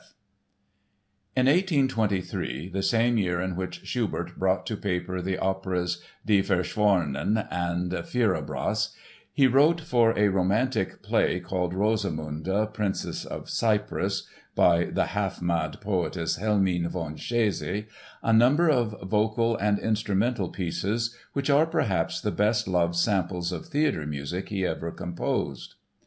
The 1.35 1.41
"Rosamunde" 1.43 1.47
Overture 1.49 1.53
In 1.53 1.85
1823, 1.85 2.69
the 2.69 2.81
same 2.81 3.17
year 3.19 3.39
in 3.39 3.55
which 3.55 3.81
Schubert 3.85 4.35
brought 4.35 4.65
to 4.65 4.75
paper 4.75 5.21
the 5.21 5.37
operas 5.37 6.01
Die 6.25 6.41
Verschworenen 6.41 7.45
and 7.51 7.91
Fierrabras 7.91 8.95
he 9.31 9.45
wrote 9.45 9.79
for 9.81 10.17
a 10.17 10.29
romantic 10.29 11.03
play 11.03 11.39
called 11.39 11.75
Rosamunde, 11.75 12.73
Princess 12.73 13.25
of 13.25 13.47
Cyprus, 13.47 14.27
by 14.55 14.85
the 14.85 15.05
half 15.05 15.39
mad 15.39 15.77
poetess 15.81 16.37
Helmine 16.37 16.89
von 16.89 17.15
Chezy, 17.15 17.85
a 18.23 18.33
number 18.33 18.69
of 18.71 18.99
vocal 19.03 19.55
and 19.57 19.77
instrumental 19.77 20.49
pieces 20.49 21.15
which 21.33 21.51
are 21.51 21.67
perhaps 21.67 22.19
the 22.19 22.31
best 22.31 22.67
loved 22.67 22.95
samples 22.95 23.51
of 23.51 23.67
theatre 23.67 24.07
music 24.07 24.49
he 24.49 24.65
ever 24.65 24.89
composed. 24.89 25.75